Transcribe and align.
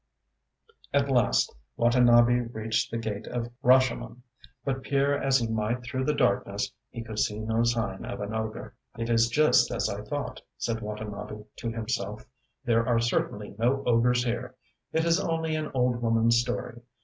At 0.93 1.11
last 1.11 1.53
Watanabe 1.77 2.47
reached 2.51 2.89
the 2.89 2.97
Gate 2.97 3.27
of 3.27 3.51
Rashomon, 3.63 4.23
but 4.65 4.81
peer 4.81 5.15
as 5.15 5.37
he 5.37 5.47
might 5.47 5.83
through 5.83 6.05
the 6.05 6.15
darkness 6.15 6.71
he 6.89 7.03
could 7.03 7.19
see 7.19 7.37
no 7.37 7.61
sign 7.63 8.03
of 8.03 8.19
an 8.19 8.33
ogre. 8.33 8.73
ŌĆ£It 8.97 9.11
is 9.11 9.27
just 9.29 9.71
as 9.71 9.89
I 9.89 10.01
thought, 10.01 10.37
ŌĆØ 10.37 10.41
said 10.57 10.81
Watanabe 10.81 11.43
to 11.57 11.71
himself; 11.71 12.25
ŌĆ£there 12.65 12.87
are 12.87 12.99
certainly 12.99 13.53
no 13.59 13.83
ogres 13.85 14.23
here; 14.23 14.55
it 14.91 15.05
is 15.05 15.19
only 15.19 15.55
an 15.55 15.69
old 15.75 16.01
womanŌĆÖs 16.01 16.33
story. 16.33 16.81